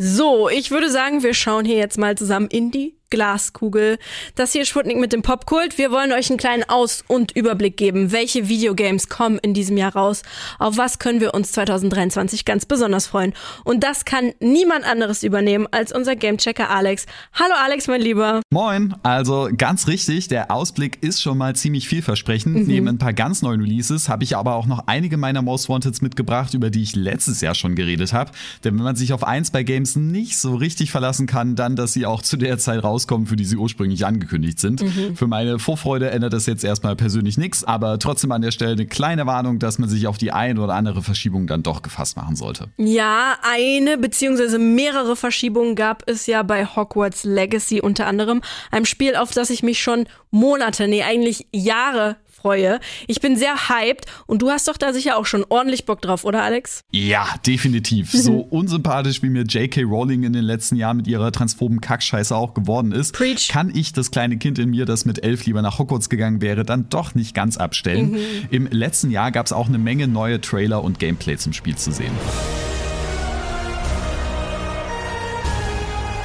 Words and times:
So, 0.00 0.48
ich 0.48 0.70
würde 0.70 0.90
sagen, 0.90 1.24
wir 1.24 1.34
schauen 1.34 1.64
hier 1.64 1.76
jetzt 1.76 1.98
mal 1.98 2.16
zusammen 2.16 2.46
in 2.48 2.70
die 2.70 2.97
Glaskugel. 3.10 3.98
Das 4.34 4.52
hier 4.52 4.62
ist 4.62 4.68
Sputnik 4.68 4.98
mit 4.98 5.12
dem 5.12 5.22
Popkult. 5.22 5.78
Wir 5.78 5.90
wollen 5.90 6.12
euch 6.12 6.30
einen 6.30 6.38
kleinen 6.38 6.64
Aus- 6.64 7.04
und 7.06 7.32
Überblick 7.32 7.76
geben. 7.76 8.12
Welche 8.12 8.48
Videogames 8.48 9.08
kommen 9.08 9.38
in 9.38 9.54
diesem 9.54 9.76
Jahr 9.76 9.94
raus? 9.94 10.22
Auf 10.58 10.76
was 10.76 10.98
können 10.98 11.20
wir 11.20 11.34
uns 11.34 11.52
2023 11.52 12.44
ganz 12.44 12.66
besonders 12.66 13.06
freuen? 13.06 13.32
Und 13.64 13.82
das 13.82 14.04
kann 14.04 14.32
niemand 14.40 14.84
anderes 14.84 15.22
übernehmen 15.22 15.66
als 15.70 15.92
unser 15.92 16.16
Gamechecker 16.16 16.70
Alex. 16.70 17.06
Hallo 17.32 17.54
Alex, 17.64 17.86
mein 17.86 18.00
Lieber. 18.00 18.42
Moin. 18.50 18.94
Also 19.02 19.48
ganz 19.56 19.86
richtig, 19.86 20.28
der 20.28 20.50
Ausblick 20.50 21.02
ist 21.02 21.22
schon 21.22 21.38
mal 21.38 21.56
ziemlich 21.56 21.88
vielversprechend. 21.88 22.56
Mhm. 22.56 22.66
Neben 22.66 22.88
ein 22.88 22.98
paar 22.98 23.14
ganz 23.14 23.42
neuen 23.42 23.60
Releases 23.60 24.08
habe 24.08 24.24
ich 24.24 24.36
aber 24.36 24.54
auch 24.54 24.66
noch 24.66 24.84
einige 24.86 25.16
meiner 25.16 25.42
Most 25.42 25.68
Wanteds 25.68 26.02
mitgebracht, 26.02 26.54
über 26.54 26.70
die 26.70 26.82
ich 26.82 26.94
letztes 26.94 27.40
Jahr 27.40 27.54
schon 27.54 27.74
geredet 27.74 28.12
habe. 28.12 28.32
Denn 28.64 28.76
wenn 28.76 28.84
man 28.84 28.96
sich 28.96 29.12
auf 29.12 29.24
eins 29.24 29.50
bei 29.50 29.62
Games 29.62 29.96
nicht 29.96 30.38
so 30.38 30.54
richtig 30.54 30.90
verlassen 30.90 31.26
kann, 31.26 31.56
dann, 31.56 31.76
dass 31.76 31.92
sie 31.92 32.06
auch 32.06 32.22
zu 32.22 32.36
der 32.36 32.58
Zeit 32.58 32.82
raus 32.84 32.97
rauskommen, 32.98 33.26
für 33.26 33.36
die 33.36 33.44
sie 33.44 33.56
ursprünglich 33.56 34.04
angekündigt 34.06 34.58
sind. 34.58 34.82
Mhm. 34.82 35.16
Für 35.16 35.26
meine 35.26 35.58
Vorfreude 35.58 36.10
ändert 36.10 36.32
das 36.32 36.46
jetzt 36.46 36.64
erstmal 36.64 36.96
persönlich 36.96 37.38
nichts, 37.38 37.62
aber 37.64 37.98
trotzdem 37.98 38.32
an 38.32 38.42
der 38.42 38.50
Stelle 38.50 38.72
eine 38.72 38.86
kleine 38.86 39.26
Warnung, 39.26 39.58
dass 39.58 39.78
man 39.78 39.88
sich 39.88 40.06
auf 40.06 40.18
die 40.18 40.32
ein 40.32 40.58
oder 40.58 40.74
andere 40.74 41.02
Verschiebung 41.02 41.46
dann 41.46 41.62
doch 41.62 41.82
gefasst 41.82 42.16
machen 42.16 42.34
sollte. 42.34 42.68
Ja, 42.76 43.36
eine 43.42 43.98
beziehungsweise 43.98 44.58
mehrere 44.58 45.14
Verschiebungen 45.14 45.76
gab 45.76 46.02
es 46.06 46.26
ja 46.26 46.42
bei 46.42 46.66
Hogwarts 46.66 47.24
Legacy 47.24 47.80
unter 47.80 48.06
anderem, 48.06 48.42
einem 48.70 48.84
Spiel, 48.84 49.14
auf 49.14 49.30
das 49.30 49.50
ich 49.50 49.62
mich 49.62 49.80
schon 49.80 50.06
Monate, 50.30 50.88
nee, 50.88 51.02
eigentlich 51.02 51.46
Jahre 51.52 52.16
freue. 52.40 52.80
Ich 53.06 53.20
bin 53.20 53.36
sehr 53.36 53.68
hyped 53.68 54.06
und 54.26 54.42
du 54.42 54.50
hast 54.50 54.68
doch 54.68 54.76
da 54.76 54.92
sicher 54.92 55.16
auch 55.16 55.26
schon 55.26 55.44
ordentlich 55.48 55.84
Bock 55.84 56.00
drauf, 56.00 56.24
oder 56.24 56.42
Alex? 56.42 56.84
Ja, 56.92 57.26
definitiv. 57.46 58.12
so 58.12 58.38
unsympathisch 58.38 59.22
wie 59.22 59.30
mir 59.30 59.42
J.K. 59.42 59.82
Rowling 59.82 60.22
in 60.22 60.32
den 60.32 60.44
letzten 60.44 60.76
Jahren 60.76 60.98
mit 60.98 61.06
ihrer 61.06 61.32
transphoben 61.32 61.80
Kackscheiße 61.80 62.34
auch 62.34 62.54
geworden 62.54 62.92
ist, 62.92 63.14
Preach. 63.14 63.48
kann 63.48 63.74
ich 63.74 63.92
das 63.92 64.10
kleine 64.10 64.38
Kind 64.38 64.58
in 64.58 64.70
mir, 64.70 64.84
das 64.84 65.04
mit 65.04 65.24
elf 65.24 65.46
lieber 65.46 65.62
nach 65.62 65.78
Hogwarts 65.78 66.08
gegangen 66.08 66.40
wäre, 66.40 66.64
dann 66.64 66.88
doch 66.88 67.14
nicht 67.14 67.34
ganz 67.34 67.56
abstellen. 67.56 68.12
Mhm. 68.12 68.18
Im 68.50 68.66
letzten 68.66 69.10
Jahr 69.10 69.32
gab 69.32 69.46
es 69.46 69.52
auch 69.52 69.68
eine 69.68 69.78
Menge 69.78 70.08
neue 70.08 70.40
Trailer 70.40 70.84
und 70.84 70.98
Gameplay 70.98 71.36
zum 71.36 71.52
Spiel 71.52 71.76
zu 71.76 71.92
sehen. 71.92 72.12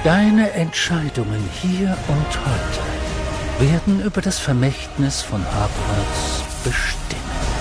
Deine 0.03 0.51
Entscheidungen 0.51 1.41
hier 1.61 1.97
und 2.07 2.45
heute 2.45 3.02
werden 3.59 4.01
über 4.01 4.21
das 4.21 4.39
Vermächtnis 4.39 5.21
von 5.21 5.41
Hogwarts 5.41 6.43
bestimmen. 6.63 7.52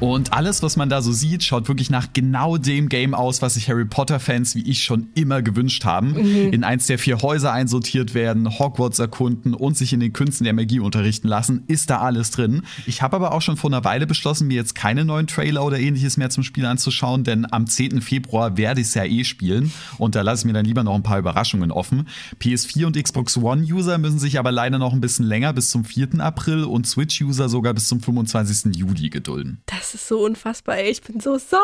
Und 0.00 0.32
alles, 0.32 0.62
was 0.62 0.76
man 0.76 0.88
da 0.88 1.02
so 1.02 1.12
sieht, 1.12 1.42
schaut 1.42 1.66
wirklich 1.66 1.90
nach 1.90 2.12
genau 2.12 2.56
dem 2.56 2.88
Game 2.88 3.14
aus, 3.14 3.42
was 3.42 3.54
sich 3.54 3.68
Harry 3.68 3.84
Potter-Fans 3.84 4.54
wie 4.54 4.62
ich 4.62 4.84
schon 4.84 5.08
immer 5.14 5.42
gewünscht 5.42 5.84
haben. 5.84 6.12
Mhm. 6.12 6.52
In 6.52 6.64
eins 6.64 6.86
der 6.86 6.98
vier 6.98 7.20
Häuser 7.20 7.52
einsortiert 7.52 8.14
werden, 8.14 8.58
Hogwarts 8.58 9.00
erkunden 9.00 9.54
und 9.54 9.76
sich 9.76 9.92
in 9.92 9.98
den 9.98 10.12
Künsten 10.12 10.44
der 10.44 10.52
Magie 10.52 10.78
unterrichten 10.78 11.26
lassen, 11.26 11.64
ist 11.66 11.90
da 11.90 11.98
alles 11.98 12.30
drin. 12.30 12.62
Ich 12.86 13.02
habe 13.02 13.16
aber 13.16 13.32
auch 13.32 13.42
schon 13.42 13.56
vor 13.56 13.70
einer 13.70 13.84
Weile 13.84 14.06
beschlossen, 14.06 14.46
mir 14.46 14.54
jetzt 14.54 14.76
keine 14.76 15.04
neuen 15.04 15.26
Trailer 15.26 15.64
oder 15.64 15.80
ähnliches 15.80 16.16
mehr 16.16 16.30
zum 16.30 16.44
Spiel 16.44 16.64
anzuschauen, 16.64 17.24
denn 17.24 17.50
am 17.50 17.66
10. 17.66 18.00
Februar 18.00 18.56
werde 18.56 18.80
ich 18.80 18.88
es 18.88 18.94
ja 18.94 19.04
eh 19.04 19.24
spielen 19.24 19.72
und 19.98 20.14
da 20.14 20.22
lasse 20.22 20.42
ich 20.42 20.46
mir 20.46 20.52
dann 20.52 20.64
lieber 20.64 20.84
noch 20.84 20.94
ein 20.94 21.02
paar 21.02 21.18
Überraschungen 21.18 21.72
offen. 21.72 22.08
PS4 22.40 22.86
und 22.86 23.02
Xbox 23.02 23.36
One-User 23.36 23.98
müssen 23.98 24.20
sich 24.20 24.38
aber 24.38 24.52
leider 24.52 24.78
noch 24.78 24.92
ein 24.92 25.00
bisschen 25.00 25.24
länger 25.24 25.52
bis 25.52 25.70
zum 25.70 25.84
4. 25.84 26.20
April 26.20 26.64
und 26.64 26.86
Switch-User 26.86 27.48
sogar 27.48 27.74
bis 27.74 27.88
zum 27.88 28.00
25. 28.00 28.76
Juli 28.76 29.10
gedulden. 29.10 29.58
Das 29.66 29.87
das 29.92 30.02
ist 30.02 30.08
so 30.08 30.20
unfassbar, 30.20 30.76
ey. 30.76 30.90
Ich 30.90 31.02
bin 31.02 31.20
so 31.20 31.38
sauer. 31.38 31.62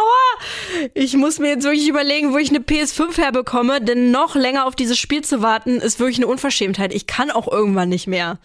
Ich 0.95 1.15
muss 1.15 1.39
mir 1.39 1.49
jetzt 1.49 1.65
wirklich 1.65 1.89
überlegen, 1.89 2.33
wo 2.33 2.39
ich 2.39 2.49
eine 2.49 2.61
PS5 2.61 3.19
herbekomme, 3.19 3.81
denn 3.83 4.11
noch 4.11 4.35
länger 4.35 4.67
auf 4.67 4.75
dieses 4.75 4.99
Spiel 4.99 5.23
zu 5.23 5.43
warten, 5.43 5.77
ist 5.77 6.01
wirklich 6.01 6.19
eine 6.19 6.27
Unverschämtheit. 6.27 6.95
Ich 6.95 7.07
kann 7.07 7.31
auch 7.31 7.51
irgendwann 7.51 7.91
nicht 7.91 8.07
mehr. 8.07 8.39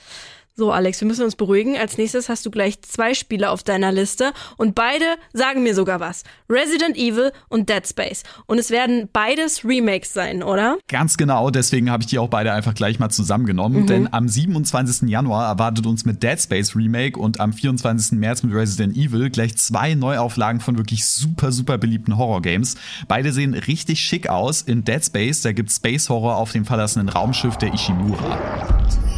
So, 0.60 0.74
Alex, 0.74 1.00
wir 1.00 1.08
müssen 1.08 1.24
uns 1.24 1.38
beruhigen. 1.38 1.78
Als 1.78 1.98
nächstes 1.98 2.28
hast 2.28 2.46
du 2.46 2.52
gleich 2.52 2.82
zwei 2.82 3.14
Spiele 3.14 3.50
auf 3.50 3.64
deiner 3.64 3.94
Liste 3.94 4.34
und 4.58 4.76
beide 4.76 5.06
sagen 5.32 5.64
mir 5.64 5.74
sogar 5.74 6.02
was. 6.02 6.24
Resident 6.50 6.98
Evil 6.98 7.32
und 7.48 7.70
Dead 7.70 7.88
Space. 7.88 8.24
Und 8.46 8.58
es 8.58 8.70
werden 8.70 9.08
beides 9.14 9.64
Remakes 9.64 10.12
sein, 10.12 10.44
oder? 10.44 10.78
Ganz 10.90 11.16
genau, 11.16 11.50
deswegen 11.50 11.90
habe 11.90 12.04
ich 12.04 12.10
die 12.10 12.20
auch 12.20 12.28
beide 12.28 12.52
einfach 12.52 12.74
gleich 12.74 13.00
mal 13.00 13.10
zusammengenommen. 13.10 13.84
Mhm. 13.84 13.88
Denn 13.88 14.14
am 14.14 14.28
27. 14.28 15.08
Januar 15.08 15.48
erwartet 15.48 15.86
uns 15.86 16.04
mit 16.04 16.22
Dead 16.22 16.38
Space 16.38 16.76
Remake 16.76 17.18
und 17.18 17.40
am 17.40 17.54
24. 17.54 18.20
März 18.20 18.44
mit 18.44 18.54
Resident 18.54 18.98
Evil 18.98 19.30
gleich 19.30 19.56
zwei 19.56 19.94
Neuauflagen 19.94 20.60
von 20.60 20.78
wirklich 20.78 21.06
super, 21.06 21.54
super 21.54 21.78
beliebten 21.78 22.18
Horror-Games. 22.18 22.76
Beide 23.08 23.32
sehen 23.32 23.54
richtig 23.54 24.02
schick 24.02 24.28
aus. 24.28 24.62
In 24.62 24.84
Dead 24.84 25.06
Space, 25.06 25.42
da 25.42 25.54
gibt 25.54 25.72
Space 25.72 26.10
Horror 26.10 26.36
auf 26.36 26.52
dem 26.52 26.66
verlassenen 26.66 27.08
Raumschiff 27.08 27.56
der 27.56 27.74
Ishimura. 27.74 29.09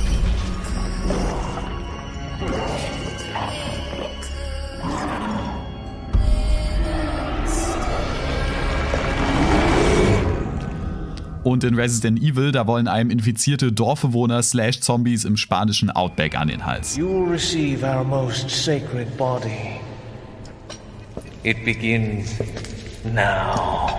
Und 11.43 11.63
in 11.63 11.73
Resident 11.73 12.21
Evil, 12.21 12.51
da 12.51 12.67
wollen 12.67 12.87
einem 12.87 13.09
infizierte 13.09 13.71
Dorfbewohner 13.71 14.43
slash 14.43 14.79
Zombies 14.79 15.25
im 15.25 15.37
spanischen 15.37 15.89
Outback 15.89 16.35
an 16.35 16.49
den 16.49 16.65
Hals. 16.65 16.95
You 16.95 17.07
will 17.07 17.31
receive 17.31 17.83
our 17.83 18.03
most 18.03 18.49
sacred 18.49 19.17
body. 19.17 19.79
It 21.43 21.65
begins 21.65 22.35
now. 23.15 23.89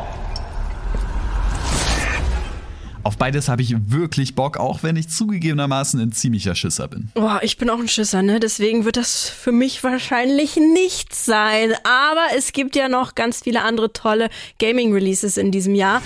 Auf 3.04 3.16
beides 3.18 3.48
habe 3.48 3.62
ich 3.62 3.74
wirklich 3.90 4.36
Bock, 4.36 4.58
auch 4.58 4.84
wenn 4.84 4.94
ich 4.94 5.08
zugegebenermaßen 5.08 6.00
ein 6.00 6.12
ziemlicher 6.12 6.54
Schisser 6.54 6.86
bin. 6.86 7.10
Boah, 7.14 7.40
ich 7.42 7.56
bin 7.56 7.68
auch 7.68 7.80
ein 7.80 7.88
Schisser, 7.88 8.22
ne? 8.22 8.38
Deswegen 8.38 8.84
wird 8.84 8.96
das 8.96 9.28
für 9.28 9.50
mich 9.50 9.82
wahrscheinlich 9.82 10.56
nichts 10.56 11.24
sein. 11.24 11.72
Aber 11.82 12.26
es 12.36 12.52
gibt 12.52 12.76
ja 12.76 12.88
noch 12.88 13.16
ganz 13.16 13.40
viele 13.40 13.62
andere 13.62 13.92
tolle 13.92 14.30
Gaming-Releases 14.60 15.36
in 15.36 15.50
diesem 15.50 15.74
Jahr. 15.74 16.00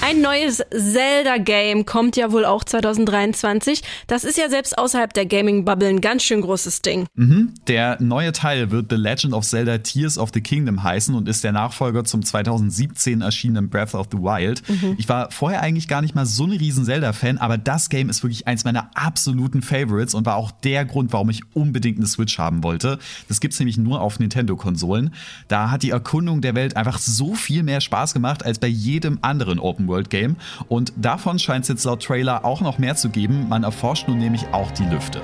Ein 0.00 0.20
neues 0.20 0.62
Zelda-Game 0.70 1.84
kommt 1.84 2.16
ja 2.16 2.30
wohl 2.30 2.44
auch 2.44 2.62
2023. 2.62 3.82
Das 4.06 4.22
ist 4.22 4.38
ja 4.38 4.48
selbst 4.48 4.78
außerhalb 4.78 5.12
der 5.12 5.26
Gaming-Bubble 5.26 5.88
ein 5.88 6.00
ganz 6.00 6.22
schön 6.22 6.40
großes 6.40 6.82
Ding. 6.82 7.06
Mhm. 7.16 7.54
Der 7.66 8.00
neue 8.00 8.30
Teil 8.30 8.70
wird 8.70 8.86
The 8.90 8.96
Legend 8.96 9.34
of 9.34 9.44
Zelda 9.44 9.78
Tears 9.78 10.16
of 10.16 10.30
the 10.32 10.40
Kingdom 10.40 10.84
heißen 10.84 11.16
und 11.16 11.28
ist 11.28 11.42
der 11.42 11.50
Nachfolger 11.50 12.04
zum 12.04 12.24
2017 12.24 13.22
erschienenen 13.22 13.70
Breath 13.70 13.94
of 13.94 14.06
the 14.12 14.18
Wild. 14.18 14.62
Mhm. 14.68 14.94
Ich 14.98 15.08
war 15.08 15.32
vorher 15.32 15.62
eigentlich 15.62 15.88
gar 15.88 16.00
nicht 16.00 16.14
mal 16.14 16.26
so 16.26 16.44
ein 16.44 16.52
riesen 16.52 16.84
Zelda-Fan, 16.84 17.38
aber 17.38 17.58
das 17.58 17.88
Game 17.88 18.08
ist 18.08 18.22
wirklich 18.22 18.46
eins 18.46 18.64
meiner 18.64 18.90
absoluten 18.94 19.62
Favorites 19.62 20.14
und 20.14 20.24
war 20.26 20.36
auch 20.36 20.52
der 20.52 20.84
Grund, 20.84 21.12
warum 21.12 21.28
ich 21.28 21.42
unbedingt 21.54 21.98
eine 21.98 22.06
Switch 22.06 22.38
haben 22.38 22.62
wollte. 22.62 23.00
Das 23.26 23.40
gibt's 23.40 23.58
nämlich 23.58 23.78
nur 23.78 24.00
auf 24.00 24.20
Nintendo-Konsolen. 24.20 25.12
Da 25.48 25.72
hat 25.72 25.82
die 25.82 25.90
Erkundung 25.90 26.40
der 26.40 26.54
Welt 26.54 26.76
einfach 26.76 26.98
so 26.98 27.34
viel 27.34 27.64
mehr 27.64 27.80
Spaß 27.80 28.14
gemacht 28.14 28.46
als 28.46 28.60
bei 28.60 28.68
jedem 28.68 29.18
anderen 29.22 29.58
Open 29.58 29.87
Open-World-Game. 29.88 30.36
Und 30.68 30.92
davon 30.96 31.38
scheint 31.38 31.64
es 31.64 31.68
jetzt 31.68 31.84
laut 31.84 32.02
Trailer 32.02 32.44
auch 32.44 32.60
noch 32.60 32.78
mehr 32.78 32.96
zu 32.96 33.08
geben. 33.08 33.48
Man 33.48 33.64
erforscht 33.64 34.08
nun 34.08 34.18
nämlich 34.18 34.46
auch 34.52 34.70
die 34.72 34.84
Lüfte. 34.84 35.20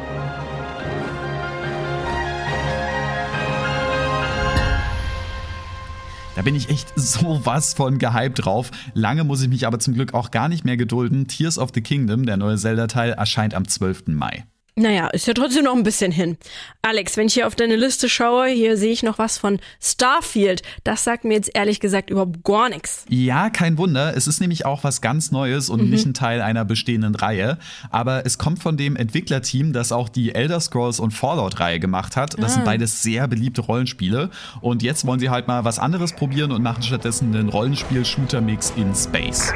Da 6.34 6.42
bin 6.42 6.56
ich 6.56 6.68
echt 6.68 6.92
sowas 6.96 7.74
von 7.74 7.98
gehypt 7.98 8.44
drauf. 8.44 8.70
Lange 8.92 9.22
muss 9.24 9.42
ich 9.42 9.48
mich 9.48 9.66
aber 9.66 9.78
zum 9.78 9.94
Glück 9.94 10.14
auch 10.14 10.30
gar 10.30 10.48
nicht 10.48 10.64
mehr 10.64 10.76
gedulden. 10.76 11.28
Tears 11.28 11.58
of 11.58 11.70
the 11.74 11.80
Kingdom, 11.80 12.26
der 12.26 12.36
neue 12.36 12.56
Zelda-Teil, 12.56 13.12
erscheint 13.12 13.54
am 13.54 13.68
12. 13.68 14.08
Mai. 14.08 14.44
Naja, 14.76 15.06
ist 15.06 15.28
ja 15.28 15.34
trotzdem 15.34 15.64
noch 15.64 15.76
ein 15.76 15.84
bisschen 15.84 16.10
hin. 16.10 16.36
Alex, 16.82 17.16
wenn 17.16 17.28
ich 17.28 17.34
hier 17.34 17.46
auf 17.46 17.54
deine 17.54 17.76
Liste 17.76 18.08
schaue, 18.08 18.48
hier 18.48 18.76
sehe 18.76 18.90
ich 18.90 19.04
noch 19.04 19.18
was 19.18 19.38
von 19.38 19.60
Starfield. 19.80 20.62
Das 20.82 21.04
sagt 21.04 21.24
mir 21.24 21.34
jetzt 21.34 21.54
ehrlich 21.54 21.78
gesagt 21.78 22.10
überhaupt 22.10 22.42
gar 22.42 22.68
nichts. 22.68 23.04
Ja, 23.08 23.50
kein 23.50 23.78
Wunder. 23.78 24.16
Es 24.16 24.26
ist 24.26 24.40
nämlich 24.40 24.66
auch 24.66 24.82
was 24.82 25.00
ganz 25.00 25.30
Neues 25.30 25.68
und 25.68 25.84
mhm. 25.84 25.90
nicht 25.90 26.06
ein 26.06 26.14
Teil 26.14 26.42
einer 26.42 26.64
bestehenden 26.64 27.14
Reihe. 27.14 27.58
Aber 27.90 28.26
es 28.26 28.36
kommt 28.36 28.64
von 28.64 28.76
dem 28.76 28.96
Entwicklerteam, 28.96 29.72
das 29.72 29.92
auch 29.92 30.08
die 30.08 30.34
Elder 30.34 30.58
Scrolls 30.58 30.98
und 30.98 31.12
Fallout-Reihe 31.12 31.78
gemacht 31.78 32.16
hat. 32.16 32.34
Das 32.36 32.52
ah. 32.52 32.54
sind 32.54 32.64
beides 32.64 33.00
sehr 33.00 33.28
beliebte 33.28 33.60
Rollenspiele. 33.60 34.30
Und 34.60 34.82
jetzt 34.82 35.06
wollen 35.06 35.20
sie 35.20 35.30
halt 35.30 35.46
mal 35.46 35.64
was 35.64 35.78
anderes 35.78 36.14
probieren 36.14 36.50
und 36.50 36.64
machen 36.64 36.82
stattdessen 36.82 37.32
einen 37.32 37.48
Rollenspiel-Shooter-Mix 37.48 38.72
in 38.76 38.92
Space. 38.92 39.52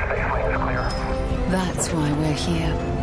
That's 1.51 1.89
why 1.93 2.13
we're 2.21 2.37
here. 2.37 2.98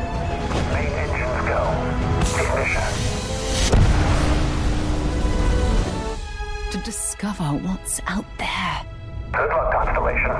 To 6.75 6.81
discover 6.81 7.57
what's 7.63 8.01
out 8.05 8.25
there. 8.37 8.83
Good 9.31 9.49
luck, 9.49 9.71
Constellation. 9.71 10.35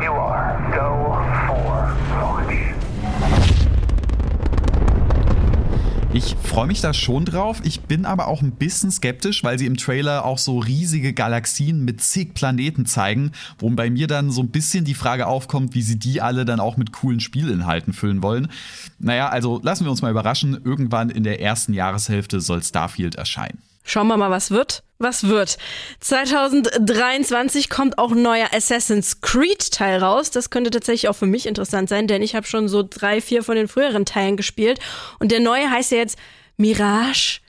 You 0.00 0.12
are 0.12 0.70
go 0.70 1.18
for 1.48 1.96
launch. 2.20 2.72
Ich 6.12 6.36
freue 6.36 6.68
mich 6.68 6.82
da 6.82 6.94
schon 6.94 7.24
drauf. 7.24 7.62
Ich 7.64 7.80
bin 7.80 8.04
aber 8.04 8.28
auch 8.28 8.42
ein 8.42 8.52
bisschen 8.52 8.92
skeptisch, 8.92 9.42
weil 9.42 9.58
sie 9.58 9.66
im 9.66 9.76
Trailer 9.76 10.24
auch 10.24 10.38
so 10.38 10.60
riesige 10.60 11.14
Galaxien 11.14 11.84
mit 11.84 12.00
zig 12.00 12.32
Planeten 12.34 12.86
zeigen, 12.86 13.32
wo 13.58 13.68
bei 13.70 13.90
mir 13.90 14.06
dann 14.06 14.30
so 14.30 14.40
ein 14.40 14.50
bisschen 14.50 14.84
die 14.84 14.94
Frage 14.94 15.26
aufkommt, 15.26 15.74
wie 15.74 15.82
sie 15.82 15.98
die 15.98 16.20
alle 16.20 16.44
dann 16.44 16.60
auch 16.60 16.76
mit 16.76 16.92
coolen 16.92 17.18
Spielinhalten 17.18 17.92
füllen 17.92 18.22
wollen. 18.22 18.46
Naja, 19.00 19.30
also 19.30 19.60
lassen 19.64 19.84
wir 19.84 19.90
uns 19.90 20.00
mal 20.00 20.12
überraschen. 20.12 20.60
Irgendwann 20.64 21.10
in 21.10 21.24
der 21.24 21.40
ersten 21.40 21.74
Jahreshälfte 21.74 22.40
soll 22.40 22.62
Starfield 22.62 23.16
erscheinen. 23.16 23.58
Schauen 23.84 24.06
wir 24.06 24.16
mal, 24.16 24.30
was 24.30 24.50
wird. 24.50 24.82
Was 24.98 25.26
wird? 25.26 25.58
2023 26.00 27.68
kommt 27.68 27.98
auch 27.98 28.12
ein 28.12 28.22
neuer 28.22 28.48
Assassin's 28.52 29.20
Creed 29.20 29.72
Teil 29.72 29.98
raus. 29.98 30.30
Das 30.30 30.50
könnte 30.50 30.70
tatsächlich 30.70 31.08
auch 31.08 31.16
für 31.16 31.26
mich 31.26 31.46
interessant 31.46 31.88
sein, 31.88 32.06
denn 32.06 32.22
ich 32.22 32.36
habe 32.36 32.46
schon 32.46 32.68
so 32.68 32.84
drei, 32.88 33.20
vier 33.20 33.42
von 33.42 33.56
den 33.56 33.66
früheren 33.66 34.06
Teilen 34.06 34.36
gespielt. 34.36 34.78
Und 35.18 35.32
der 35.32 35.40
neue 35.40 35.68
heißt 35.70 35.90
ja 35.90 35.98
jetzt 35.98 36.18
Mirage 36.56 37.41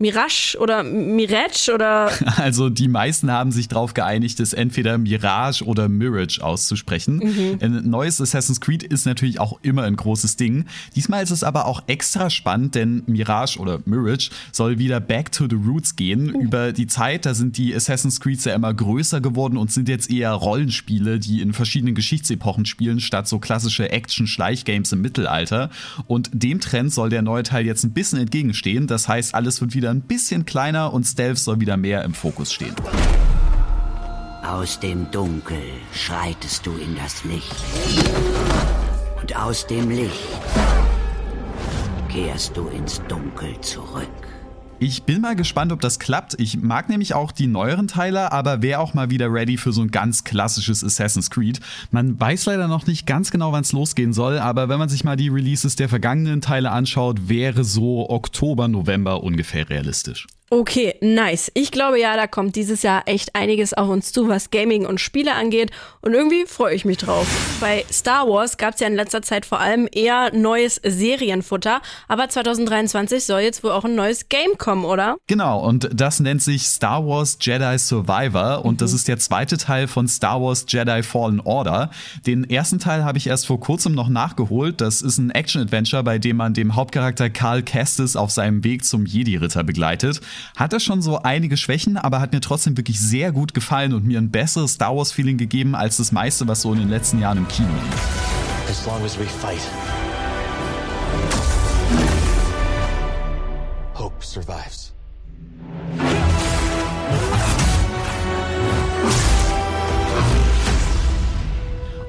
Mirage 0.00 0.56
oder 0.58 0.82
Mirage 0.82 1.72
oder. 1.74 2.10
Also 2.40 2.70
die 2.70 2.88
meisten 2.88 3.30
haben 3.30 3.52
sich 3.52 3.68
darauf 3.68 3.92
geeinigt, 3.92 4.40
es 4.40 4.54
entweder 4.54 4.96
Mirage 4.96 5.62
oder 5.64 5.88
Mirage 5.88 6.42
auszusprechen. 6.42 7.16
Mhm. 7.16 7.58
Ein 7.60 7.90
neues 7.90 8.18
Assassin's 8.20 8.62
Creed 8.62 8.82
ist 8.82 9.04
natürlich 9.04 9.40
auch 9.40 9.58
immer 9.62 9.82
ein 9.82 9.96
großes 9.96 10.36
Ding. 10.36 10.64
Diesmal 10.96 11.22
ist 11.22 11.30
es 11.30 11.44
aber 11.44 11.66
auch 11.66 11.82
extra 11.86 12.30
spannend, 12.30 12.74
denn 12.76 13.02
Mirage 13.06 13.58
oder 13.58 13.80
Mirage 13.84 14.30
soll 14.52 14.78
wieder 14.78 15.00
back 15.00 15.32
to 15.32 15.46
the 15.48 15.56
roots 15.56 15.96
gehen. 15.96 16.28
Mhm. 16.28 16.40
Über 16.40 16.72
die 16.72 16.86
Zeit, 16.86 17.26
da 17.26 17.34
sind 17.34 17.58
die 17.58 17.74
Assassin's 17.74 18.20
Creeds 18.20 18.46
ja 18.46 18.54
immer 18.54 18.72
größer 18.72 19.20
geworden 19.20 19.58
und 19.58 19.70
sind 19.70 19.88
jetzt 19.88 20.10
eher 20.10 20.32
Rollenspiele, 20.32 21.18
die 21.18 21.42
in 21.42 21.52
verschiedenen 21.52 21.94
Geschichtsepochen 21.94 22.64
spielen, 22.64 23.00
statt 23.00 23.28
so 23.28 23.38
klassische 23.38 23.90
Action-Schleichgames 23.90 24.92
im 24.92 25.02
Mittelalter. 25.02 25.68
Und 26.06 26.30
dem 26.32 26.60
Trend 26.60 26.90
soll 26.90 27.10
der 27.10 27.20
neue 27.20 27.42
Teil 27.42 27.66
jetzt 27.66 27.84
ein 27.84 27.92
bisschen 27.92 28.18
entgegenstehen. 28.18 28.86
Das 28.86 29.06
heißt, 29.06 29.34
alles 29.34 29.60
wird 29.60 29.74
wieder 29.74 29.89
wieder 29.90 30.04
ein 30.04 30.06
bisschen 30.06 30.46
kleiner 30.46 30.92
und 30.92 31.04
Stealth 31.04 31.38
soll 31.38 31.60
wieder 31.60 31.76
mehr 31.76 32.04
im 32.04 32.14
Fokus 32.14 32.52
stehen. 32.52 32.74
Aus 34.42 34.78
dem 34.80 35.10
Dunkel 35.10 35.62
schreitest 35.92 36.66
du 36.66 36.72
in 36.72 36.96
das 36.96 37.24
Licht. 37.24 37.54
Und 39.20 39.36
aus 39.36 39.66
dem 39.66 39.90
Licht 39.90 40.28
kehrst 42.08 42.56
du 42.56 42.68
ins 42.68 43.00
Dunkel 43.08 43.60
zurück. 43.60 44.08
Ich 44.82 45.02
bin 45.02 45.20
mal 45.20 45.36
gespannt, 45.36 45.72
ob 45.72 45.82
das 45.82 45.98
klappt. 45.98 46.40
Ich 46.40 46.56
mag 46.56 46.88
nämlich 46.88 47.12
auch 47.12 47.32
die 47.32 47.46
neueren 47.46 47.86
Teile, 47.86 48.32
aber 48.32 48.62
wäre 48.62 48.80
auch 48.80 48.94
mal 48.94 49.10
wieder 49.10 49.30
ready 49.30 49.58
für 49.58 49.72
so 49.72 49.82
ein 49.82 49.90
ganz 49.90 50.24
klassisches 50.24 50.82
Assassin's 50.82 51.28
Creed. 51.28 51.60
Man 51.90 52.18
weiß 52.18 52.46
leider 52.46 52.66
noch 52.66 52.86
nicht 52.86 53.06
ganz 53.06 53.30
genau, 53.30 53.52
wann 53.52 53.60
es 53.60 53.72
losgehen 53.72 54.14
soll, 54.14 54.38
aber 54.38 54.70
wenn 54.70 54.78
man 54.78 54.88
sich 54.88 55.04
mal 55.04 55.16
die 55.16 55.28
Releases 55.28 55.76
der 55.76 55.90
vergangenen 55.90 56.40
Teile 56.40 56.70
anschaut, 56.70 57.28
wäre 57.28 57.62
so 57.62 58.08
Oktober, 58.08 58.68
November 58.68 59.22
ungefähr 59.22 59.68
realistisch. 59.68 60.26
Okay, 60.52 60.96
nice. 61.00 61.48
Ich 61.54 61.70
glaube 61.70 62.00
ja, 62.00 62.16
da 62.16 62.26
kommt 62.26 62.56
dieses 62.56 62.82
Jahr 62.82 63.04
echt 63.06 63.36
einiges 63.36 63.72
auf 63.72 63.88
uns 63.88 64.10
zu, 64.10 64.26
was 64.26 64.50
Gaming 64.50 64.84
und 64.84 65.00
Spiele 65.00 65.36
angeht. 65.36 65.70
Und 66.00 66.12
irgendwie 66.12 66.44
freue 66.44 66.74
ich 66.74 66.84
mich 66.84 66.98
drauf. 66.98 67.28
Bei 67.60 67.84
Star 67.88 68.28
Wars 68.28 68.56
gab 68.56 68.74
es 68.74 68.80
ja 68.80 68.88
in 68.88 68.96
letzter 68.96 69.22
Zeit 69.22 69.46
vor 69.46 69.60
allem 69.60 69.88
eher 69.92 70.34
neues 70.34 70.80
Serienfutter. 70.82 71.80
Aber 72.08 72.28
2023 72.28 73.22
soll 73.22 73.42
jetzt 73.42 73.62
wohl 73.62 73.70
auch 73.70 73.84
ein 73.84 73.94
neues 73.94 74.28
Game 74.28 74.58
kommen, 74.58 74.84
oder? 74.84 75.18
Genau, 75.28 75.64
und 75.64 75.88
das 75.94 76.18
nennt 76.18 76.42
sich 76.42 76.64
Star 76.64 77.06
Wars 77.06 77.38
Jedi 77.40 77.78
Survivor. 77.78 78.64
Und 78.64 78.72
mhm. 78.72 78.78
das 78.78 78.92
ist 78.92 79.06
der 79.06 79.20
zweite 79.20 79.56
Teil 79.56 79.86
von 79.86 80.08
Star 80.08 80.42
Wars 80.42 80.66
Jedi 80.66 81.04
Fallen 81.04 81.38
Order. 81.38 81.90
Den 82.26 82.42
ersten 82.50 82.80
Teil 82.80 83.04
habe 83.04 83.18
ich 83.18 83.28
erst 83.28 83.46
vor 83.46 83.60
kurzem 83.60 83.94
noch 83.94 84.08
nachgeholt. 84.08 84.80
Das 84.80 85.00
ist 85.00 85.18
ein 85.18 85.30
Action-Adventure, 85.30 86.02
bei 86.02 86.18
dem 86.18 86.38
man 86.38 86.54
dem 86.54 86.74
Hauptcharakter 86.74 87.30
Carl 87.30 87.62
Kestis 87.62 88.16
auf 88.16 88.32
seinem 88.32 88.64
Weg 88.64 88.84
zum 88.84 89.06
Jedi-Ritter 89.06 89.62
begleitet. 89.62 90.20
Hat 90.56 90.72
er 90.72 90.80
schon 90.80 91.02
so 91.02 91.22
einige 91.22 91.56
Schwächen, 91.56 91.96
aber 91.96 92.20
hat 92.20 92.32
mir 92.32 92.40
trotzdem 92.40 92.76
wirklich 92.76 93.00
sehr 93.00 93.32
gut 93.32 93.54
gefallen 93.54 93.92
und 93.94 94.04
mir 94.04 94.18
ein 94.18 94.30
besseres 94.30 94.72
Star 94.72 94.96
Wars 94.96 95.12
Feeling 95.12 95.38
gegeben 95.38 95.74
als 95.74 95.96
das 95.96 96.12
meiste, 96.12 96.46
was 96.48 96.62
so 96.62 96.72
in 96.72 96.78
den 96.80 96.88
letzten 96.88 97.20
Jahren 97.20 97.38
im 97.38 97.48
Kino 97.48 97.68
lief. 97.68 98.70
As 98.70 98.86
long 98.86 99.04
as 99.04 99.18
we 99.18 99.24
fight, 99.24 99.60
hope 103.94 104.24
survives. 104.24 104.92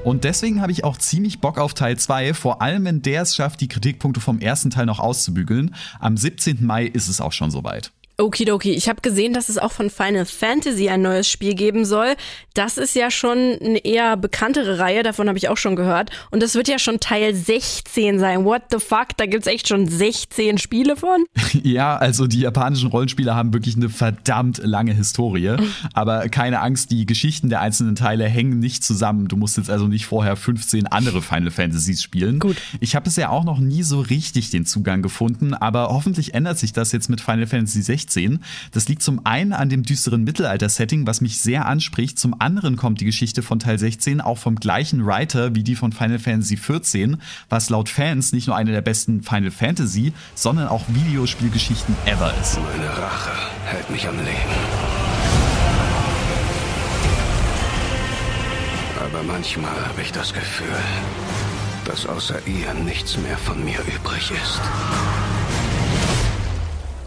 Und 0.03 0.23
deswegen 0.23 0.61
habe 0.61 0.71
ich 0.71 0.83
auch 0.83 0.97
ziemlich 0.97 1.41
Bock 1.41 1.59
auf 1.59 1.73
Teil 1.73 1.97
2, 1.97 2.33
vor 2.33 2.61
allem 2.61 2.85
wenn 2.85 3.01
der 3.01 3.21
es 3.21 3.35
schafft, 3.35 3.61
die 3.61 3.67
Kritikpunkte 3.67 4.19
vom 4.19 4.39
ersten 4.39 4.71
Teil 4.71 4.87
noch 4.87 4.99
auszubügeln. 4.99 5.75
Am 5.99 6.17
17. 6.17 6.65
Mai 6.65 6.85
ist 6.85 7.07
es 7.07 7.21
auch 7.21 7.31
schon 7.31 7.51
soweit. 7.51 7.91
Okidoki. 8.21 8.71
Ich 8.71 8.89
habe 8.89 9.01
gesehen, 9.01 9.33
dass 9.33 9.49
es 9.49 9.57
auch 9.57 9.71
von 9.71 9.89
Final 9.89 10.25
Fantasy 10.25 10.89
ein 10.89 11.01
neues 11.01 11.29
Spiel 11.29 11.55
geben 11.55 11.85
soll. 11.85 12.15
Das 12.53 12.77
ist 12.77 12.95
ja 12.95 13.11
schon 13.11 13.57
eine 13.61 13.79
eher 13.79 14.17
bekanntere 14.17 14.79
Reihe, 14.79 15.03
davon 15.03 15.27
habe 15.27 15.37
ich 15.37 15.49
auch 15.49 15.57
schon 15.57 15.75
gehört. 15.75 16.09
Und 16.31 16.43
das 16.43 16.55
wird 16.55 16.67
ja 16.67 16.79
schon 16.79 16.99
Teil 16.99 17.33
16 17.33 18.19
sein. 18.19 18.45
What 18.45 18.63
the 18.71 18.79
fuck? 18.79 19.17
Da 19.17 19.25
gibt's 19.25 19.47
echt 19.47 19.67
schon 19.67 19.87
16 19.87 20.57
Spiele 20.57 20.95
von? 20.95 21.25
Ja, 21.63 21.97
also 21.97 22.27
die 22.27 22.39
japanischen 22.39 22.87
Rollenspiele 22.87 23.35
haben 23.35 23.53
wirklich 23.53 23.75
eine 23.75 23.89
verdammt 23.89 24.59
lange 24.63 24.93
Historie. 24.93 25.57
Aber 25.93 26.27
keine 26.29 26.61
Angst, 26.61 26.91
die 26.91 27.05
Geschichten 27.05 27.49
der 27.49 27.59
einzelnen 27.59 27.95
Teile 27.95 28.25
hängen 28.25 28.59
nicht 28.59 28.83
zusammen. 28.83 29.27
Du 29.27 29.35
musst 29.35 29.57
jetzt 29.57 29.69
also 29.69 29.87
nicht 29.87 30.05
vorher 30.05 30.37
15 30.37 30.87
andere 30.87 31.21
Final 31.21 31.51
Fantasies 31.51 32.01
spielen. 32.01 32.39
Gut. 32.39 32.57
Ich 32.79 32.95
habe 32.95 33.03
bisher 33.03 33.31
auch 33.31 33.43
noch 33.43 33.59
nie 33.59 33.83
so 33.83 33.99
richtig 33.99 34.49
den 34.49 34.65
Zugang 34.65 35.01
gefunden, 35.01 35.53
aber 35.53 35.89
hoffentlich 35.89 36.33
ändert 36.33 36.57
sich 36.57 36.73
das 36.73 36.93
jetzt 36.93 37.09
mit 37.09 37.21
Final 37.21 37.47
Fantasy 37.47 37.81
16 37.81 38.10
16. 38.11 38.43
Das 38.71 38.87
liegt 38.87 39.01
zum 39.01 39.25
einen 39.25 39.53
an 39.53 39.69
dem 39.69 39.83
düsteren 39.83 40.23
Mittelalter-Setting, 40.23 41.07
was 41.07 41.21
mich 41.21 41.39
sehr 41.39 41.65
anspricht. 41.65 42.19
Zum 42.19 42.39
anderen 42.39 42.75
kommt 42.75 43.01
die 43.01 43.05
Geschichte 43.05 43.41
von 43.41 43.59
Teil 43.59 43.79
16 43.79 44.21
auch 44.21 44.37
vom 44.37 44.55
gleichen 44.55 45.05
Writer 45.05 45.55
wie 45.55 45.63
die 45.63 45.75
von 45.75 45.91
Final 45.91 46.19
Fantasy 46.19 46.57
14, 46.57 47.17
was 47.49 47.69
laut 47.69 47.89
Fans 47.89 48.33
nicht 48.33 48.47
nur 48.47 48.55
eine 48.55 48.71
der 48.71 48.81
besten 48.81 49.23
Final 49.23 49.51
Fantasy, 49.51 50.13
sondern 50.35 50.67
auch 50.67 50.85
Videospielgeschichten 50.87 51.95
ever 52.05 52.33
ist. 52.41 52.57
Meine 52.57 52.89
Rache 52.89 53.31
hält 53.65 53.89
mich 53.89 54.07
am 54.07 54.17
Leben. 54.17 54.27
Aber 58.99 59.23
manchmal 59.23 59.71
habe 59.87 60.01
ich 60.01 60.11
das 60.11 60.33
Gefühl, 60.33 60.67
dass 61.85 62.05
außer 62.05 62.35
ihr 62.45 62.73
nichts 62.73 63.17
mehr 63.17 63.37
von 63.37 63.63
mir 63.63 63.79
übrig 63.81 64.31
ist. 64.31 64.61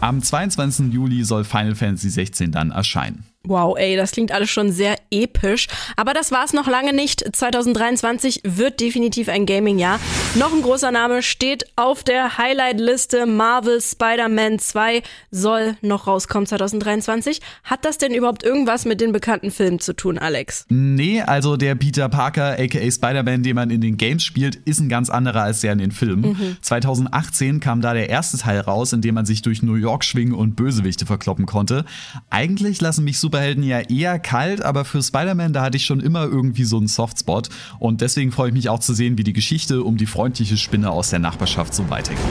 Am 0.05 0.21
22. 0.21 0.93
Juli 0.93 1.23
soll 1.23 1.43
Final 1.43 1.73
Fantasy 1.73 2.11
16 2.11 2.51
dann 2.51 2.69
erscheinen. 2.69 3.23
Wow, 3.47 3.77
ey, 3.77 3.95
das 3.95 4.11
klingt 4.11 4.31
alles 4.31 4.49
schon 4.49 4.71
sehr 4.71 4.95
episch. 5.11 5.67
Aber 5.95 6.13
das 6.13 6.31
war's 6.31 6.53
noch 6.53 6.67
lange 6.67 6.93
nicht. 6.93 7.23
2023 7.35 8.41
wird 8.43 8.79
definitiv 8.79 9.29
ein 9.29 9.45
Gaming-Jahr. 9.45 9.99
Noch 10.35 10.53
ein 10.53 10.61
großer 10.61 10.91
Name 10.91 11.21
steht 11.21 11.65
auf 11.75 12.03
der 12.03 12.37
Highlight-Liste. 12.37 13.25
Marvel 13.25 13.81
Spider-Man 13.81 14.59
2 14.59 15.03
soll 15.31 15.77
noch 15.81 16.07
rauskommen 16.07 16.47
2023. 16.47 17.39
Hat 17.63 17.85
das 17.85 17.97
denn 17.97 18.13
überhaupt 18.13 18.43
irgendwas 18.43 18.85
mit 18.85 19.01
den 19.01 19.11
bekannten 19.11 19.51
Filmen 19.51 19.79
zu 19.79 19.93
tun, 19.93 20.17
Alex? 20.17 20.65
Nee, 20.69 21.21
also 21.21 21.57
der 21.57 21.75
Peter 21.75 22.09
Parker, 22.09 22.57
aka 22.59 22.91
Spider-Man, 22.91 23.43
den 23.43 23.55
man 23.55 23.69
in 23.69 23.81
den 23.81 23.97
Games 23.97 24.23
spielt, 24.23 24.55
ist 24.65 24.79
ein 24.79 24.89
ganz 24.89 25.09
anderer 25.09 25.43
als 25.43 25.61
der 25.61 25.73
in 25.73 25.79
den 25.79 25.91
Filmen. 25.91 26.31
Mhm. 26.31 26.57
2018 26.61 27.59
kam 27.59 27.81
da 27.81 27.93
der 27.93 28.09
erste 28.09 28.37
Teil 28.37 28.59
raus, 28.59 28.93
in 28.93 29.01
dem 29.01 29.15
man 29.15 29.25
sich 29.25 29.41
durch 29.41 29.61
New 29.61 29.75
York 29.75 30.03
schwingen 30.03 30.33
und 30.33 30.55
Bösewichte 30.55 31.05
verkloppen 31.05 31.45
konnte. 31.45 31.85
Eigentlich 32.29 32.81
lassen 32.81 33.03
mich 33.03 33.19
super 33.19 33.34
Superhelden 33.35 33.63
ja 33.63 33.81
eher 33.81 34.17
kalt, 34.17 34.61
aber 34.61 34.85
für 34.85 35.03
Spider-Man, 35.03 35.51
da 35.51 35.61
hatte 35.61 35.75
ich 35.75 35.83
schon 35.83 35.99
immer 35.99 36.23
irgendwie 36.23 36.63
so 36.63 36.77
einen 36.77 36.87
Softspot. 36.87 37.49
Und 37.79 37.99
deswegen 37.99 38.31
freue 38.31 38.47
ich 38.47 38.53
mich 38.53 38.69
auch 38.69 38.79
zu 38.79 38.93
sehen, 38.93 39.17
wie 39.17 39.25
die 39.25 39.33
Geschichte 39.33 39.83
um 39.83 39.97
die 39.97 40.05
freundliche 40.05 40.55
Spinne 40.55 40.89
aus 40.89 41.09
der 41.09 41.19
Nachbarschaft 41.19 41.73
so 41.73 41.89
weitergeht. 41.89 42.21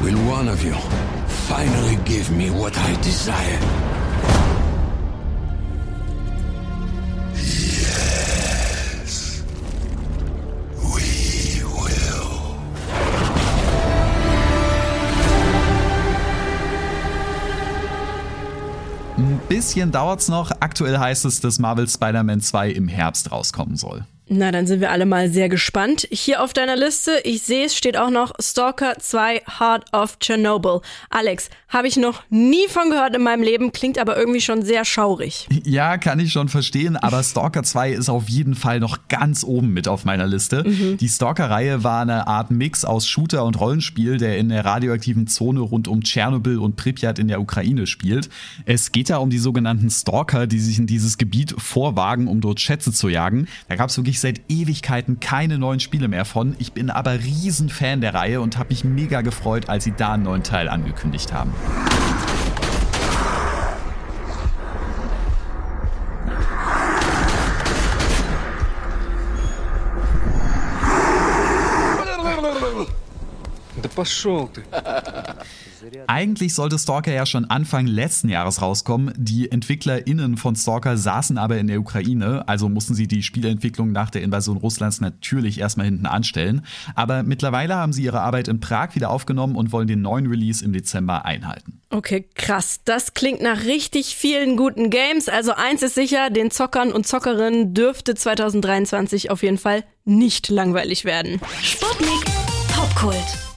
Will 0.00 0.14
one 0.30 0.48
of 0.48 0.62
you 0.64 0.74
finally 1.48 1.98
give 2.04 2.32
me 2.32 2.52
what 2.56 2.72
I 2.76 2.96
desire? 3.02 3.91
Bisschen 19.52 19.92
dauert's 19.92 20.28
noch. 20.28 20.50
Aktuell 20.60 20.98
heißt 20.98 21.26
es, 21.26 21.40
dass 21.40 21.58
Marvel 21.58 21.86
Spider-Man 21.86 22.40
2 22.40 22.70
im 22.70 22.88
Herbst 22.88 23.30
rauskommen 23.30 23.76
soll. 23.76 24.06
Na, 24.34 24.50
dann 24.50 24.66
sind 24.66 24.80
wir 24.80 24.90
alle 24.90 25.04
mal 25.04 25.30
sehr 25.30 25.50
gespannt. 25.50 26.08
Hier 26.10 26.42
auf 26.42 26.54
deiner 26.54 26.74
Liste, 26.74 27.20
ich 27.22 27.42
sehe 27.42 27.66
es, 27.66 27.76
steht 27.76 27.98
auch 27.98 28.08
noch 28.08 28.32
Stalker 28.40 28.94
2 28.98 29.42
Heart 29.58 29.92
of 29.92 30.18
Chernobyl. 30.20 30.80
Alex, 31.10 31.50
habe 31.68 31.86
ich 31.86 31.98
noch 31.98 32.22
nie 32.30 32.66
von 32.68 32.88
gehört 32.88 33.14
in 33.14 33.22
meinem 33.22 33.42
Leben, 33.42 33.72
klingt 33.72 33.98
aber 33.98 34.16
irgendwie 34.16 34.40
schon 34.40 34.62
sehr 34.62 34.86
schaurig. 34.86 35.48
Ja, 35.64 35.98
kann 35.98 36.18
ich 36.18 36.32
schon 36.32 36.48
verstehen, 36.48 36.96
aber 36.96 37.22
Stalker 37.22 37.62
2 37.62 37.92
ist 37.92 38.08
auf 38.08 38.30
jeden 38.30 38.54
Fall 38.54 38.80
noch 38.80 39.08
ganz 39.08 39.44
oben 39.44 39.74
mit 39.74 39.86
auf 39.86 40.06
meiner 40.06 40.26
Liste. 40.26 40.64
Mhm. 40.66 40.96
Die 40.96 41.08
Stalker-Reihe 41.10 41.84
war 41.84 42.00
eine 42.00 42.26
Art 42.26 42.50
Mix 42.50 42.86
aus 42.86 43.06
Shooter 43.06 43.44
und 43.44 43.60
Rollenspiel, 43.60 44.16
der 44.16 44.38
in 44.38 44.48
der 44.48 44.64
radioaktiven 44.64 45.26
Zone 45.26 45.60
rund 45.60 45.88
um 45.88 46.02
Tschernobyl 46.02 46.56
und 46.56 46.76
Pripyat 46.76 47.18
in 47.18 47.28
der 47.28 47.38
Ukraine 47.38 47.86
spielt. 47.86 48.30
Es 48.64 48.92
geht 48.92 49.10
da 49.10 49.18
um 49.18 49.28
die 49.28 49.38
sogenannten 49.38 49.90
Stalker, 49.90 50.46
die 50.46 50.58
sich 50.58 50.78
in 50.78 50.86
dieses 50.86 51.18
Gebiet 51.18 51.54
vorwagen, 51.58 52.28
um 52.28 52.40
dort 52.40 52.60
Schätze 52.60 52.92
zu 52.92 53.10
jagen. 53.10 53.46
Da 53.68 53.76
gab 53.76 53.90
es 53.90 53.96
wirklich 53.98 54.21
seit 54.21 54.41
Ewigkeiten 54.49 55.19
keine 55.19 55.57
neuen 55.57 55.79
Spiele 55.79 56.07
mehr 56.07 56.25
von. 56.25 56.55
Ich 56.59 56.73
bin 56.73 56.89
aber 56.89 57.19
riesen 57.19 57.69
Fan 57.69 58.01
der 58.01 58.13
Reihe 58.13 58.41
und 58.41 58.57
habe 58.57 58.69
mich 58.69 58.83
mega 58.83 59.21
gefreut, 59.21 59.69
als 59.69 59.83
sie 59.83 59.93
da 59.95 60.13
einen 60.13 60.23
neuen 60.23 60.43
Teil 60.43 60.69
angekündigt 60.69 61.33
haben. 61.33 61.53
Да 73.81 73.89
пошел 73.89 74.47
ты. 74.47 74.63
Eigentlich 76.06 76.54
sollte 76.54 76.78
Stalker 76.78 77.12
ja 77.12 77.26
schon 77.26 77.44
Anfang 77.46 77.86
letzten 77.86 78.28
Jahres 78.28 78.62
rauskommen. 78.62 79.12
Die 79.16 79.50
EntwicklerInnen 79.50 80.36
von 80.36 80.56
Stalker 80.56 80.96
saßen 80.96 81.38
aber 81.38 81.58
in 81.58 81.66
der 81.66 81.80
Ukraine, 81.80 82.46
also 82.48 82.68
mussten 82.68 82.94
sie 82.94 83.06
die 83.06 83.22
Spielentwicklung 83.22 83.92
nach 83.92 84.10
der 84.10 84.22
Invasion 84.22 84.56
Russlands 84.56 85.00
natürlich 85.00 85.58
erstmal 85.58 85.86
hinten 85.86 86.06
anstellen. 86.06 86.64
Aber 86.94 87.22
mittlerweile 87.22 87.76
haben 87.76 87.92
sie 87.92 88.04
ihre 88.04 88.20
Arbeit 88.20 88.48
in 88.48 88.60
Prag 88.60 88.94
wieder 88.94 89.10
aufgenommen 89.10 89.56
und 89.56 89.72
wollen 89.72 89.86
den 89.86 90.02
neuen 90.02 90.26
Release 90.26 90.64
im 90.64 90.72
Dezember 90.72 91.24
einhalten. 91.24 91.80
Okay, 91.90 92.26
krass. 92.34 92.80
Das 92.84 93.14
klingt 93.14 93.42
nach 93.42 93.64
richtig 93.64 94.16
vielen 94.16 94.56
guten 94.56 94.90
Games. 94.90 95.28
Also 95.28 95.52
eins 95.52 95.82
ist 95.82 95.94
sicher, 95.94 96.30
den 96.30 96.50
Zockern 96.50 96.92
und 96.92 97.06
Zockerinnen 97.06 97.74
dürfte 97.74 98.14
2023 98.14 99.30
auf 99.30 99.42
jeden 99.42 99.58
Fall 99.58 99.84
nicht 100.04 100.48
langweilig 100.48 101.04
werden. 101.04 101.40
Sputnik 101.62 102.24
Popkult. 102.68 103.51